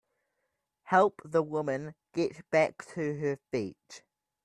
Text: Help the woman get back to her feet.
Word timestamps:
Help 0.85 1.21
the 1.23 1.43
woman 1.43 1.93
get 2.11 2.49
back 2.49 2.83
to 2.87 3.19
her 3.19 3.37
feet. 3.51 4.01